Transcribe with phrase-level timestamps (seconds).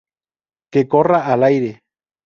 [0.73, 1.71] Que corra el aire